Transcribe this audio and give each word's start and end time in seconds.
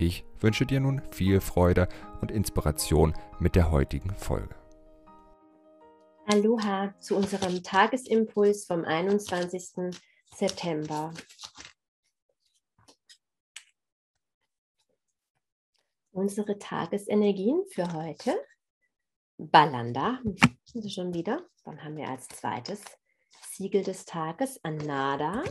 Ich 0.00 0.24
wünsche 0.38 0.64
dir 0.64 0.78
nun 0.78 1.02
viel 1.10 1.40
Freude 1.40 1.88
und 2.20 2.30
Inspiration 2.30 3.14
mit 3.40 3.56
der 3.56 3.72
heutigen 3.72 4.14
Folge. 4.14 4.54
Aloha 6.26 6.94
zu 7.00 7.16
unserem 7.16 7.64
Tagesimpuls 7.64 8.64
vom 8.66 8.84
21. 8.84 9.92
September. 10.36 11.12
Unsere 16.12 16.58
Tagesenergien 16.60 17.64
für 17.68 17.92
heute. 17.92 18.40
Balanda, 19.36 20.20
schon 20.86 21.12
wieder? 21.12 21.44
Dann 21.64 21.82
haben 21.82 21.96
wir 21.96 22.08
als 22.08 22.28
zweites 22.28 22.84
Siegel 23.50 23.82
des 23.82 24.04
Tages 24.04 24.62
Anada. 24.62 25.42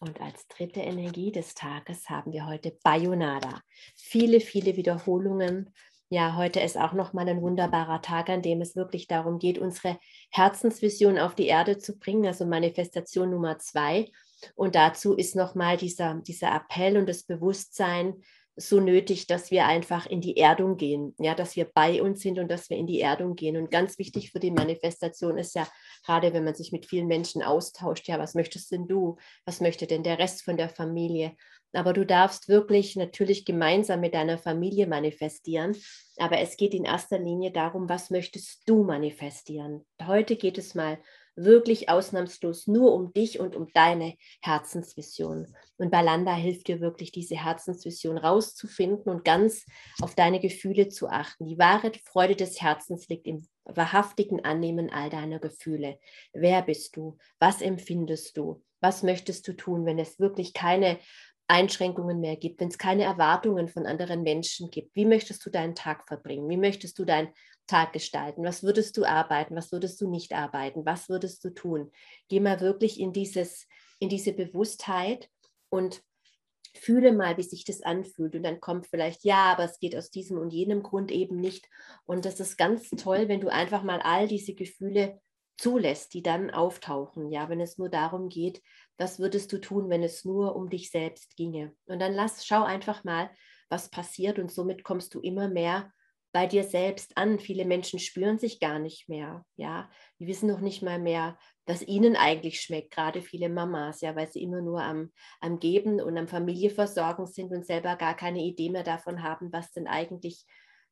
Und 0.00 0.20
als 0.20 0.46
dritte 0.46 0.80
Energie 0.80 1.32
des 1.32 1.54
Tages 1.54 2.08
haben 2.08 2.32
wir 2.32 2.46
heute 2.46 2.76
Bayonada. 2.84 3.62
Viele, 3.96 4.40
viele 4.40 4.76
Wiederholungen. 4.76 5.74
Ja, 6.08 6.36
heute 6.36 6.60
ist 6.60 6.78
auch 6.78 6.92
noch 6.92 7.12
mal 7.12 7.28
ein 7.28 7.42
wunderbarer 7.42 8.00
Tag, 8.00 8.28
an 8.30 8.40
dem 8.40 8.60
es 8.60 8.76
wirklich 8.76 9.08
darum 9.08 9.38
geht, 9.38 9.58
unsere 9.58 9.98
Herzensvision 10.30 11.18
auf 11.18 11.34
die 11.34 11.48
Erde 11.48 11.78
zu 11.78 11.98
bringen, 11.98 12.26
also 12.26 12.46
Manifestation 12.46 13.30
Nummer 13.30 13.58
zwei. 13.58 14.10
Und 14.54 14.76
dazu 14.76 15.14
ist 15.14 15.34
noch 15.34 15.54
mal 15.54 15.76
dieser, 15.76 16.14
dieser 16.14 16.54
Appell 16.54 16.96
und 16.96 17.08
das 17.08 17.24
Bewusstsein, 17.24 18.22
so 18.58 18.80
nötig, 18.80 19.26
dass 19.26 19.50
wir 19.50 19.66
einfach 19.66 20.06
in 20.06 20.20
die 20.20 20.36
Erdung 20.36 20.76
gehen, 20.76 21.14
ja, 21.18 21.34
dass 21.34 21.54
wir 21.56 21.64
bei 21.64 22.02
uns 22.02 22.20
sind 22.20 22.38
und 22.38 22.50
dass 22.50 22.68
wir 22.70 22.76
in 22.76 22.86
die 22.86 23.00
Erdung 23.00 23.36
gehen. 23.36 23.56
Und 23.56 23.70
ganz 23.70 23.98
wichtig 23.98 24.32
für 24.32 24.40
die 24.40 24.50
Manifestation 24.50 25.38
ist 25.38 25.54
ja, 25.54 25.66
gerade 26.04 26.32
wenn 26.32 26.44
man 26.44 26.54
sich 26.54 26.72
mit 26.72 26.86
vielen 26.86 27.06
Menschen 27.06 27.42
austauscht, 27.42 28.08
ja, 28.08 28.18
was 28.18 28.34
möchtest 28.34 28.72
denn 28.72 28.88
du? 28.88 29.16
Was 29.44 29.60
möchte 29.60 29.86
denn 29.86 30.02
der 30.02 30.18
Rest 30.18 30.44
von 30.44 30.56
der 30.56 30.68
Familie? 30.68 31.32
Aber 31.72 31.92
du 31.92 32.04
darfst 32.04 32.48
wirklich 32.48 32.96
natürlich 32.96 33.44
gemeinsam 33.44 34.00
mit 34.00 34.14
deiner 34.14 34.38
Familie 34.38 34.86
manifestieren. 34.86 35.76
Aber 36.16 36.38
es 36.38 36.56
geht 36.56 36.74
in 36.74 36.84
erster 36.84 37.18
Linie 37.18 37.52
darum, 37.52 37.88
was 37.88 38.10
möchtest 38.10 38.68
du 38.68 38.84
manifestieren? 38.84 39.84
Heute 40.04 40.36
geht 40.36 40.58
es 40.58 40.74
mal 40.74 40.98
wirklich 41.44 41.88
ausnahmslos 41.88 42.66
nur 42.66 42.94
um 42.94 43.12
dich 43.12 43.40
und 43.40 43.56
um 43.56 43.68
deine 43.72 44.14
Herzensvision. 44.42 45.54
Und 45.76 45.90
Balanda 45.90 46.34
hilft 46.34 46.68
dir 46.68 46.80
wirklich, 46.80 47.12
diese 47.12 47.36
Herzensvision 47.36 48.18
rauszufinden 48.18 49.10
und 49.12 49.24
ganz 49.24 49.64
auf 50.00 50.14
deine 50.14 50.40
Gefühle 50.40 50.88
zu 50.88 51.08
achten. 51.08 51.46
Die 51.46 51.58
wahre 51.58 51.92
Freude 52.04 52.36
des 52.36 52.60
Herzens 52.60 53.08
liegt 53.08 53.26
im 53.26 53.46
wahrhaftigen 53.64 54.44
Annehmen 54.44 54.90
all 54.90 55.10
deiner 55.10 55.38
Gefühle. 55.38 55.98
Wer 56.32 56.62
bist 56.62 56.96
du? 56.96 57.18
Was 57.38 57.62
empfindest 57.62 58.36
du? 58.36 58.62
Was 58.80 59.02
möchtest 59.02 59.46
du 59.48 59.54
tun, 59.54 59.86
wenn 59.86 59.98
es 59.98 60.18
wirklich 60.18 60.52
keine 60.52 60.98
Einschränkungen 61.48 62.20
mehr 62.20 62.36
gibt, 62.36 62.60
wenn 62.60 62.68
es 62.68 62.78
keine 62.78 63.04
Erwartungen 63.04 63.68
von 63.68 63.86
anderen 63.86 64.22
Menschen 64.22 64.70
gibt? 64.70 64.94
Wie 64.94 65.06
möchtest 65.06 65.44
du 65.44 65.50
deinen 65.50 65.74
Tag 65.74 66.06
verbringen? 66.06 66.48
Wie 66.48 66.56
möchtest 66.56 66.98
du 66.98 67.04
dein 67.04 67.28
Tag 67.68 67.92
gestalten? 67.92 68.44
Was 68.44 68.62
würdest 68.62 68.96
du 68.96 69.04
arbeiten? 69.04 69.54
Was 69.54 69.70
würdest 69.70 70.00
du 70.00 70.10
nicht 70.10 70.32
arbeiten? 70.32 70.84
Was 70.84 71.08
würdest 71.08 71.44
du 71.44 71.50
tun? 71.50 71.92
Geh 72.28 72.40
mal 72.40 72.60
wirklich 72.60 72.98
in, 72.98 73.12
dieses, 73.12 73.68
in 74.00 74.08
diese 74.08 74.32
Bewusstheit 74.32 75.30
und 75.68 76.02
fühle 76.74 77.12
mal, 77.12 77.36
wie 77.36 77.42
sich 77.42 77.64
das 77.64 77.82
anfühlt. 77.82 78.34
Und 78.34 78.42
dann 78.42 78.60
kommt 78.60 78.86
vielleicht, 78.86 79.24
ja, 79.24 79.52
aber 79.52 79.64
es 79.64 79.78
geht 79.78 79.94
aus 79.96 80.10
diesem 80.10 80.38
und 80.38 80.50
jenem 80.50 80.82
Grund 80.82 81.10
eben 81.10 81.36
nicht. 81.36 81.68
Und 82.04 82.24
das 82.24 82.40
ist 82.40 82.56
ganz 82.56 82.90
toll, 82.90 83.28
wenn 83.28 83.40
du 83.40 83.48
einfach 83.48 83.82
mal 83.82 84.00
all 84.00 84.26
diese 84.28 84.54
Gefühle 84.54 85.20
zulässt, 85.56 86.14
die 86.14 86.22
dann 86.22 86.50
auftauchen. 86.50 87.30
Ja, 87.30 87.48
wenn 87.48 87.60
es 87.60 87.78
nur 87.78 87.88
darum 87.88 88.28
geht, 88.28 88.62
was 88.96 89.18
würdest 89.18 89.52
du 89.52 89.58
tun, 89.58 89.90
wenn 89.90 90.02
es 90.02 90.24
nur 90.24 90.56
um 90.56 90.70
dich 90.70 90.90
selbst 90.90 91.36
ginge? 91.36 91.74
Und 91.86 92.00
dann 92.00 92.14
lass, 92.14 92.46
schau 92.46 92.62
einfach 92.62 93.04
mal, 93.04 93.30
was 93.68 93.90
passiert 93.90 94.38
und 94.38 94.50
somit 94.50 94.84
kommst 94.84 95.14
du 95.14 95.20
immer 95.20 95.48
mehr 95.48 95.92
bei 96.32 96.46
dir 96.46 96.64
selbst 96.64 97.16
an. 97.16 97.38
Viele 97.38 97.64
Menschen 97.64 97.98
spüren 97.98 98.38
sich 98.38 98.60
gar 98.60 98.78
nicht 98.78 99.08
mehr, 99.08 99.44
ja. 99.56 99.90
Die 100.18 100.26
wissen 100.26 100.48
noch 100.48 100.60
nicht 100.60 100.82
mal 100.82 100.98
mehr, 100.98 101.38
was 101.66 101.82
ihnen 101.82 102.16
eigentlich 102.16 102.60
schmeckt, 102.60 102.90
gerade 102.92 103.22
viele 103.22 103.48
Mamas, 103.48 104.00
ja, 104.00 104.16
weil 104.16 104.30
sie 104.30 104.42
immer 104.42 104.62
nur 104.62 104.82
am, 104.82 105.12
am 105.40 105.58
Geben 105.58 106.00
und 106.00 106.16
am 106.16 106.28
Familieversorgen 106.28 107.26
sind 107.26 107.52
und 107.52 107.66
selber 107.66 107.96
gar 107.96 108.14
keine 108.14 108.40
Idee 108.42 108.70
mehr 108.70 108.84
davon 108.84 109.22
haben, 109.22 109.52
was 109.52 109.70
denn 109.72 109.86
eigentlich, 109.86 110.46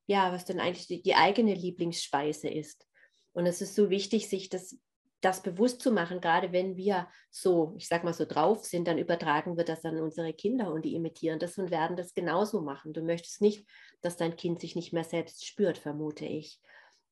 ja, 0.07 0.33
was 0.33 0.45
denn 0.45 0.61
eigentlich 0.61 0.87
die, 0.87 1.03
die 1.03 1.15
eigene 1.15 1.55
Lieblingsspeise 1.55 2.49
ist. 2.49 2.87
Und 3.33 3.47
es 3.47 3.61
ist 3.61 3.75
so 3.75 3.91
wichtig, 3.91 4.29
sich 4.29 4.49
das 4.49 4.79
das 5.21 5.43
bewusst 5.43 5.81
zu 5.81 5.91
machen, 5.91 6.21
gerade 6.21 6.53
wenn 6.53 6.77
wir 6.77 7.09
so, 7.31 7.75
ich 7.77 7.89
sag 7.89 8.05
mal 8.05 8.13
so 8.13 8.25
drauf 8.25 8.65
sind, 8.65 8.87
dann 8.87 8.99
übertragen 8.99 9.57
wir 9.57 9.65
das 9.65 9.85
an 9.85 9.99
unsere 10.01 10.33
Kinder 10.33 10.73
und 10.73 10.85
die 10.85 10.95
imitieren 10.95 11.39
das 11.39 11.59
und 11.59 11.71
werden 11.71 11.97
das 11.97 12.15
genauso 12.15 12.61
machen. 12.61 12.93
Du 12.93 13.03
möchtest 13.03 13.41
nicht, 13.41 13.67
dass 14.03 14.17
dein 14.17 14.37
Kind 14.37 14.61
sich 14.61 14.77
nicht 14.77 14.93
mehr 14.93 15.05
selbst 15.05 15.47
spürt, 15.47 15.79
vermute 15.79 16.27
ich. 16.27 16.61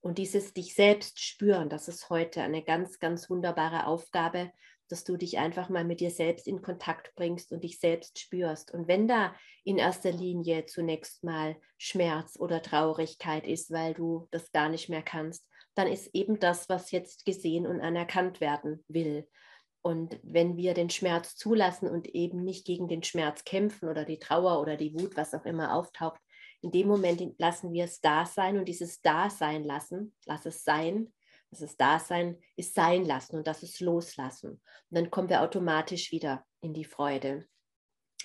Und 0.01 0.19
dieses 0.19 0.53
dich 0.53 0.75
selbst 0.75 1.19
spüren, 1.19 1.71
das 1.71 1.89
ist 1.89 2.11
heute 2.11 2.43
eine 2.43 2.63
ganz, 2.63 2.99
ganz 2.99 3.31
wunderbare 3.31 3.87
Aufgabe, 3.87 4.53
dass 4.89 5.05
du 5.05 5.17
dich 5.17 5.39
einfach 5.39 5.71
mal 5.71 5.85
mit 5.85 6.01
dir 6.01 6.11
selbst 6.11 6.47
in 6.47 6.61
Kontakt 6.61 7.15
bringst 7.15 7.53
und 7.53 7.65
dich 7.65 7.81
selbst 7.81 8.19
spürst. 8.19 8.71
Und 8.73 8.87
wenn 8.87 9.09
da 9.09 9.35
in 9.65 9.79
erster 9.79 10.13
Linie 10.13 10.67
zunächst 10.67 11.25
mal 11.25 11.57
Schmerz 11.79 12.39
oder 12.39 12.61
Traurigkeit 12.61 13.47
ist, 13.47 13.71
weil 13.71 13.95
du 13.95 14.29
das 14.31 14.53
gar 14.53 14.69
nicht 14.69 14.91
mehr 14.91 15.03
kannst, 15.03 15.47
dann 15.75 15.89
ist 15.89 16.15
eben 16.15 16.39
das, 16.39 16.69
was 16.69 16.91
jetzt 16.91 17.25
gesehen 17.25 17.67
und 17.67 17.81
anerkannt 17.81 18.41
werden 18.41 18.85
will. 18.89 19.29
Und 19.83 20.19
wenn 20.23 20.57
wir 20.57 20.73
den 20.73 20.89
Schmerz 20.89 21.37
zulassen 21.37 21.89
und 21.89 22.09
eben 22.09 22.43
nicht 22.43 22.67
gegen 22.67 22.89
den 22.89 23.03
Schmerz 23.03 23.45
kämpfen 23.45 23.89
oder 23.89 24.05
die 24.05 24.19
Trauer 24.19 24.61
oder 24.61 24.77
die 24.77 24.95
Wut, 24.95 25.17
was 25.17 25.35
auch 25.35 25.45
immer 25.45 25.75
auftaucht, 25.75 26.21
in 26.63 26.71
dem 26.71 26.89
Moment 26.89 27.21
lassen 27.39 27.73
wir 27.73 27.85
es 27.85 28.01
da 28.01 28.25
sein 28.25 28.57
und 28.57 28.67
dieses 28.67 29.03
Dasein 29.03 29.65
lassen, 29.65 30.15
lass 30.25 30.47
es 30.47 30.65
sein, 30.65 31.13
das 31.51 31.61
ist 31.61 31.81
Dasein 31.81 32.41
ist 32.57 32.75
sein 32.75 33.05
lassen 33.05 33.37
und 33.37 33.47
das 33.47 33.63
ist 33.63 33.81
loslassen. 33.81 34.53
Und 34.53 34.63
dann 34.91 35.11
kommen 35.11 35.29
wir 35.29 35.43
automatisch 35.43 36.11
wieder 36.11 36.45
in 36.61 36.75
die 36.75 36.85
Freude. 36.85 37.47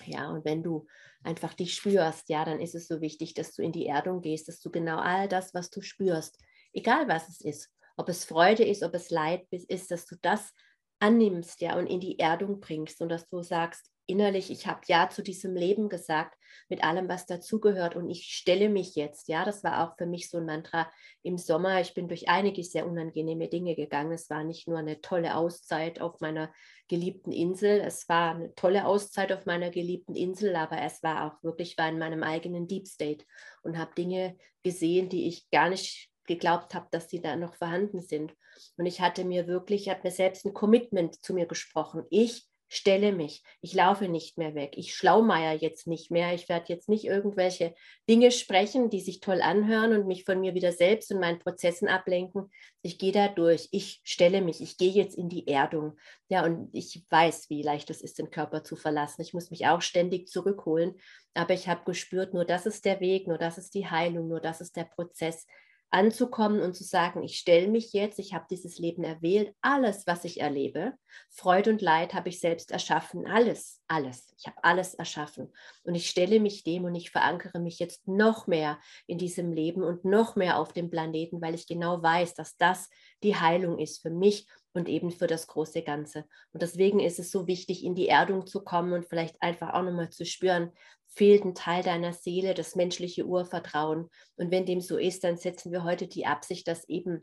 Ja, 0.06 0.30
und 0.30 0.44
wenn 0.44 0.62
du 0.62 0.86
einfach 1.22 1.54
dich 1.54 1.74
spürst, 1.74 2.28
ja, 2.28 2.44
dann 2.44 2.60
ist 2.60 2.74
es 2.74 2.88
so 2.88 3.00
wichtig, 3.00 3.34
dass 3.34 3.52
du 3.52 3.62
in 3.62 3.72
die 3.72 3.86
Erdung 3.86 4.20
gehst, 4.22 4.48
dass 4.48 4.60
du 4.60 4.70
genau 4.70 4.98
all 4.98 5.28
das, 5.28 5.54
was 5.54 5.70
du 5.70 5.82
spürst, 5.82 6.38
egal 6.72 7.08
was 7.08 7.28
es 7.28 7.40
ist, 7.40 7.70
ob 7.96 8.08
es 8.08 8.24
Freude 8.24 8.64
ist, 8.64 8.82
ob 8.82 8.94
es 8.94 9.10
Leid 9.10 9.46
ist, 9.50 9.90
dass 9.90 10.06
du 10.06 10.16
das 10.22 10.52
annimmst, 11.00 11.60
ja, 11.60 11.76
und 11.76 11.86
in 11.86 12.00
die 12.00 12.18
Erdung 12.18 12.60
bringst 12.60 13.00
und 13.00 13.08
dass 13.08 13.28
du 13.28 13.42
sagst, 13.42 13.90
innerlich, 14.10 14.50
ich 14.50 14.66
habe 14.66 14.80
Ja 14.86 15.08
zu 15.08 15.22
diesem 15.22 15.54
Leben 15.54 15.88
gesagt, 15.88 16.36
mit 16.68 16.82
allem, 16.82 17.08
was 17.08 17.26
dazugehört 17.26 17.94
und 17.96 18.10
ich 18.10 18.24
stelle 18.34 18.68
mich 18.68 18.96
jetzt, 18.96 19.28
ja, 19.28 19.44
das 19.44 19.62
war 19.62 19.84
auch 19.84 19.96
für 19.96 20.06
mich 20.06 20.28
so 20.28 20.38
ein 20.38 20.46
Mantra 20.46 20.90
im 21.22 21.38
Sommer. 21.38 21.80
Ich 21.80 21.94
bin 21.94 22.08
durch 22.08 22.28
einige 22.28 22.62
sehr 22.64 22.86
unangenehme 22.86 23.48
Dinge 23.48 23.76
gegangen. 23.76 24.12
Es 24.12 24.28
war 24.28 24.42
nicht 24.42 24.66
nur 24.66 24.78
eine 24.78 25.00
tolle 25.00 25.36
Auszeit 25.36 26.00
auf 26.00 26.20
meiner 26.20 26.52
geliebten 26.88 27.30
Insel, 27.30 27.80
es 27.80 28.08
war 28.08 28.34
eine 28.34 28.54
tolle 28.56 28.84
Auszeit 28.84 29.32
auf 29.32 29.46
meiner 29.46 29.70
geliebten 29.70 30.16
Insel, 30.16 30.56
aber 30.56 30.82
es 30.82 31.02
war 31.04 31.26
auch 31.26 31.42
wirklich, 31.44 31.78
war 31.78 31.88
in 31.88 31.98
meinem 31.98 32.24
eigenen 32.24 32.66
Deep 32.66 32.88
State 32.88 33.24
und 33.62 33.78
habe 33.78 33.94
Dinge 33.94 34.36
gesehen, 34.64 35.08
die 35.08 35.28
ich 35.28 35.48
gar 35.50 35.68
nicht 35.68 36.09
geglaubt 36.26 36.74
habe, 36.74 36.86
dass 36.90 37.08
die 37.08 37.20
da 37.20 37.36
noch 37.36 37.54
vorhanden 37.54 38.00
sind. 38.00 38.34
Und 38.76 38.86
ich 38.86 39.00
hatte 39.00 39.24
mir 39.24 39.46
wirklich, 39.46 39.82
ich 39.82 39.88
habe 39.90 40.00
mir 40.04 40.10
selbst 40.10 40.44
ein 40.44 40.54
Commitment 40.54 41.22
zu 41.24 41.34
mir 41.34 41.46
gesprochen. 41.46 42.04
Ich 42.10 42.50
stelle 42.72 43.10
mich, 43.10 43.42
ich 43.60 43.74
laufe 43.74 44.06
nicht 44.06 44.38
mehr 44.38 44.54
weg, 44.54 44.74
ich 44.76 44.94
schlaumeier 44.94 45.54
jetzt 45.54 45.88
nicht 45.88 46.12
mehr, 46.12 46.32
ich 46.34 46.48
werde 46.48 46.72
jetzt 46.72 46.88
nicht 46.88 47.04
irgendwelche 47.04 47.74
Dinge 48.08 48.30
sprechen, 48.30 48.90
die 48.90 49.00
sich 49.00 49.18
toll 49.18 49.42
anhören 49.42 49.92
und 49.92 50.06
mich 50.06 50.24
von 50.24 50.40
mir 50.40 50.54
wieder 50.54 50.70
selbst 50.70 51.10
und 51.10 51.18
meinen 51.18 51.40
Prozessen 51.40 51.88
ablenken. 51.88 52.48
Ich 52.82 52.98
gehe 52.98 53.10
da 53.10 53.26
durch, 53.26 53.68
ich 53.72 54.00
stelle 54.04 54.40
mich, 54.40 54.60
ich 54.60 54.78
gehe 54.78 54.92
jetzt 54.92 55.18
in 55.18 55.28
die 55.28 55.48
Erdung. 55.48 55.98
Ja, 56.28 56.44
und 56.44 56.70
ich 56.72 57.04
weiß, 57.10 57.50
wie 57.50 57.62
leicht 57.62 57.90
es 57.90 58.02
ist, 58.02 58.20
den 58.20 58.30
Körper 58.30 58.62
zu 58.62 58.76
verlassen. 58.76 59.20
Ich 59.20 59.34
muss 59.34 59.50
mich 59.50 59.66
auch 59.66 59.82
ständig 59.82 60.28
zurückholen, 60.28 60.94
aber 61.34 61.54
ich 61.54 61.66
habe 61.66 61.84
gespürt, 61.84 62.34
nur 62.34 62.44
das 62.44 62.66
ist 62.66 62.84
der 62.84 63.00
Weg, 63.00 63.26
nur 63.26 63.36
das 63.36 63.58
ist 63.58 63.74
die 63.74 63.88
Heilung, 63.88 64.28
nur 64.28 64.40
das 64.40 64.60
ist 64.60 64.76
der 64.76 64.84
Prozess, 64.84 65.44
anzukommen 65.90 66.60
und 66.60 66.74
zu 66.74 66.84
sagen, 66.84 67.22
ich 67.22 67.38
stelle 67.38 67.68
mich 67.68 67.92
jetzt, 67.92 68.18
ich 68.18 68.32
habe 68.32 68.46
dieses 68.48 68.78
Leben 68.78 69.02
erwählt, 69.02 69.54
alles, 69.60 70.06
was 70.06 70.24
ich 70.24 70.40
erlebe, 70.40 70.94
Freude 71.30 71.70
und 71.70 71.82
Leid 71.82 72.14
habe 72.14 72.28
ich 72.28 72.38
selbst 72.38 72.70
erschaffen, 72.70 73.26
alles, 73.26 73.82
alles, 73.88 74.32
ich 74.38 74.46
habe 74.46 74.62
alles 74.62 74.94
erschaffen. 74.94 75.52
Und 75.82 75.96
ich 75.96 76.08
stelle 76.08 76.38
mich 76.38 76.62
dem 76.62 76.84
und 76.84 76.94
ich 76.94 77.10
verankere 77.10 77.58
mich 77.58 77.80
jetzt 77.80 78.06
noch 78.06 78.46
mehr 78.46 78.78
in 79.06 79.18
diesem 79.18 79.52
Leben 79.52 79.82
und 79.82 80.04
noch 80.04 80.36
mehr 80.36 80.58
auf 80.58 80.72
dem 80.72 80.90
Planeten, 80.90 81.40
weil 81.40 81.54
ich 81.54 81.66
genau 81.66 82.02
weiß, 82.02 82.34
dass 82.34 82.56
das 82.56 82.88
die 83.22 83.36
Heilung 83.36 83.78
ist 83.78 84.00
für 84.00 84.10
mich 84.10 84.46
und 84.72 84.88
eben 84.88 85.10
für 85.10 85.26
das 85.26 85.46
große 85.46 85.82
Ganze. 85.82 86.24
Und 86.52 86.62
deswegen 86.62 87.00
ist 87.00 87.18
es 87.18 87.30
so 87.30 87.46
wichtig, 87.46 87.84
in 87.84 87.94
die 87.94 88.08
Erdung 88.08 88.46
zu 88.46 88.62
kommen 88.62 88.92
und 88.92 89.06
vielleicht 89.06 89.40
einfach 89.42 89.74
auch 89.74 89.82
nochmal 89.82 90.10
zu 90.10 90.24
spüren, 90.24 90.72
fehlt 91.06 91.44
ein 91.44 91.54
Teil 91.54 91.82
deiner 91.82 92.12
Seele, 92.12 92.54
das 92.54 92.76
menschliche 92.76 93.26
Urvertrauen. 93.26 94.08
Und 94.36 94.50
wenn 94.50 94.66
dem 94.66 94.80
so 94.80 94.96
ist, 94.96 95.24
dann 95.24 95.36
setzen 95.36 95.72
wir 95.72 95.84
heute 95.84 96.06
die 96.06 96.26
Absicht, 96.26 96.68
dass 96.68 96.88
eben 96.88 97.20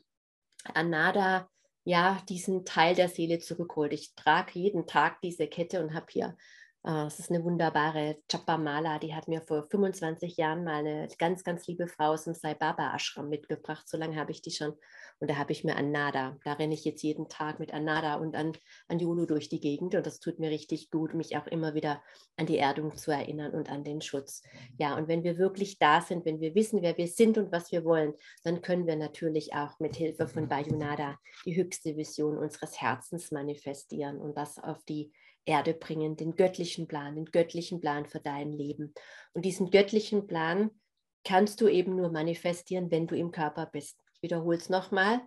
Anada 0.73 1.49
ja 1.85 2.21
diesen 2.27 2.65
Teil 2.65 2.95
der 2.95 3.07
Seele 3.07 3.39
zurückholt. 3.39 3.93
Ich 3.93 4.13
trage 4.15 4.59
jeden 4.59 4.87
Tag 4.87 5.21
diese 5.21 5.47
Kette 5.47 5.81
und 5.81 5.93
habe 5.93 6.07
hier 6.09 6.35
es 6.87 7.19
ist 7.19 7.29
eine 7.29 7.43
wunderbare 7.43 8.17
Chapamala, 8.31 8.97
die 8.97 9.13
hat 9.13 9.27
mir 9.27 9.41
vor 9.41 9.67
25 9.69 10.37
Jahren 10.37 10.63
mal 10.63 10.75
eine 10.75 11.09
ganz, 11.17 11.43
ganz 11.43 11.67
liebe 11.67 11.85
Frau 11.85 12.13
aus 12.13 12.23
dem 12.23 12.33
Sai 12.33 12.53
Baba 12.53 12.95
Ashram 12.95 13.27
mitgebracht. 13.27 13.89
So 13.89 13.97
lange 13.97 14.15
habe 14.15 14.31
ich 14.31 14.41
die 14.41 14.51
schon. 14.51 14.73
Und 15.19 15.29
da 15.29 15.35
habe 15.35 15.51
ich 15.51 15.65
mir 15.65 15.75
Anada. 15.75 16.37
Da 16.45 16.53
renne 16.53 16.73
ich 16.73 16.85
jetzt 16.85 17.03
jeden 17.03 17.27
Tag 17.27 17.59
mit 17.59 17.73
Anada 17.73 18.15
und 18.15 18.37
an, 18.37 18.53
an 18.87 18.99
Yulu 18.99 19.25
durch 19.25 19.49
die 19.49 19.59
Gegend. 19.59 19.95
Und 19.95 20.05
das 20.05 20.21
tut 20.21 20.39
mir 20.39 20.49
richtig 20.49 20.89
gut, 20.89 21.13
mich 21.13 21.35
auch 21.35 21.47
immer 21.47 21.73
wieder 21.73 22.01
an 22.37 22.45
die 22.45 22.57
Erdung 22.57 22.95
zu 22.95 23.11
erinnern 23.11 23.51
und 23.51 23.69
an 23.69 23.83
den 23.83 23.99
Schutz. 23.99 24.41
Ja, 24.77 24.95
und 24.95 25.09
wenn 25.09 25.25
wir 25.25 25.37
wirklich 25.37 25.79
da 25.79 25.99
sind, 25.99 26.23
wenn 26.23 26.39
wir 26.39 26.55
wissen, 26.55 26.81
wer 26.81 26.97
wir 26.97 27.07
sind 27.07 27.37
und 27.37 27.51
was 27.51 27.69
wir 27.73 27.83
wollen, 27.83 28.13
dann 28.45 28.61
können 28.61 28.87
wir 28.87 28.95
natürlich 28.95 29.53
auch 29.53 29.77
mit 29.81 29.97
Hilfe 29.97 30.25
von 30.25 30.47
Bayunada 30.47 31.17
die 31.43 31.57
höchste 31.57 31.97
Vision 31.97 32.37
unseres 32.37 32.79
Herzens 32.79 33.31
manifestieren 33.31 34.21
und 34.21 34.37
das 34.37 34.57
auf 34.57 34.85
die 34.85 35.11
Erde 35.47 35.73
bringen, 35.73 36.17
den 36.17 36.35
göttlichen 36.35 36.76
Plan, 36.85 37.15
den 37.15 37.25
göttlichen 37.25 37.79
Plan 37.79 38.05
für 38.05 38.19
dein 38.19 38.51
Leben. 38.51 38.93
Und 39.33 39.45
diesen 39.45 39.71
göttlichen 39.71 40.27
Plan 40.27 40.69
kannst 41.23 41.61
du 41.61 41.67
eben 41.67 41.95
nur 41.95 42.11
manifestieren, 42.11 42.91
wenn 42.91 43.07
du 43.07 43.15
im 43.15 43.31
Körper 43.31 43.65
bist. 43.65 43.99
Ich 44.13 44.21
wiederhole 44.21 44.57
es 44.57 44.69
nochmal. 44.69 45.21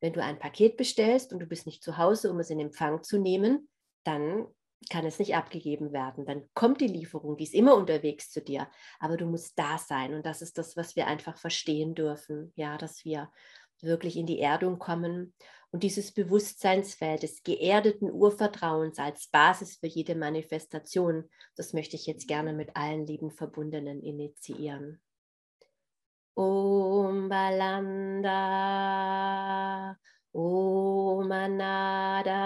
Wenn 0.00 0.12
du 0.12 0.22
ein 0.22 0.38
Paket 0.38 0.76
bestellst 0.76 1.32
und 1.32 1.38
du 1.38 1.46
bist 1.46 1.66
nicht 1.66 1.82
zu 1.82 1.96
Hause, 1.96 2.30
um 2.30 2.38
es 2.40 2.50
in 2.50 2.60
Empfang 2.60 3.02
zu 3.02 3.18
nehmen, 3.18 3.68
dann 4.04 4.46
kann 4.90 5.06
es 5.06 5.18
nicht 5.18 5.34
abgegeben 5.34 5.92
werden. 5.92 6.26
Dann 6.26 6.48
kommt 6.54 6.80
die 6.80 6.86
Lieferung, 6.86 7.36
die 7.36 7.44
ist 7.44 7.54
immer 7.54 7.74
unterwegs 7.74 8.30
zu 8.30 8.42
dir, 8.42 8.68
aber 9.00 9.16
du 9.16 9.26
musst 9.26 9.58
da 9.58 9.78
sein. 9.78 10.14
Und 10.14 10.26
das 10.26 10.42
ist 10.42 10.58
das, 10.58 10.76
was 10.76 10.96
wir 10.96 11.06
einfach 11.06 11.38
verstehen 11.38 11.94
dürfen, 11.94 12.52
ja, 12.56 12.76
dass 12.76 13.04
wir 13.04 13.30
wirklich 13.80 14.16
in 14.16 14.26
die 14.26 14.40
Erdung 14.40 14.78
kommen 14.78 15.34
und 15.70 15.82
dieses 15.82 16.12
Bewusstseinsfeld 16.12 17.22
des 17.22 17.42
geerdeten 17.42 18.10
Urvertrauens 18.10 18.98
als 18.98 19.28
Basis 19.28 19.76
für 19.76 19.86
jede 19.86 20.14
Manifestation, 20.14 21.28
das 21.56 21.72
möchte 21.72 21.96
ich 21.96 22.06
jetzt 22.06 22.28
gerne 22.28 22.52
mit 22.52 22.76
allen 22.76 23.06
lieben 23.06 23.30
Verbundenen 23.30 24.02
initiieren. 24.02 25.00
Om 26.34 27.28
Balanda, 27.28 28.32
Om 30.32 31.32
Anada, 31.32 32.36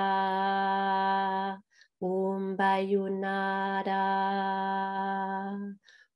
Om 1.98 2.56
Bayunada, 2.56 3.96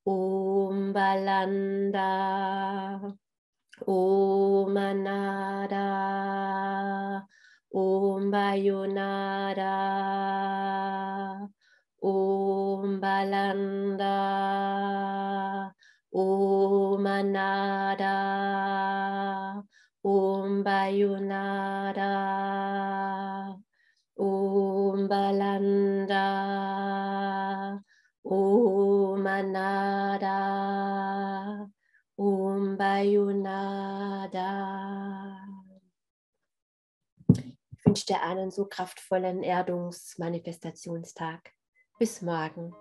Om 0.05 0.93
Balanda. 0.93 2.05
Om 3.83 4.77
Anada, 4.77 5.87
Om 7.73 8.31
Bayonada, 8.31 9.75
Om 12.01 13.01
Balanda, 13.01 14.15
Om 16.13 17.07
Anada, 17.07 18.15
Om 20.05 20.63
Bayonada, 20.63 22.13
Om 24.17 25.09
Balanda, 25.09 26.25
Om 28.23 29.27
Anada. 29.27 31.04
Om 32.75 32.79
Bayunada. 32.79 34.39
Ich 37.33 37.57
wünsche 37.85 38.07
dir 38.07 38.21
einen 38.23 38.51
so 38.51 38.65
kraftvollen 38.65 39.45
Erdungsmanifestationstag. 39.45 41.53
Bis 42.01 42.21
morgen. 42.21 42.75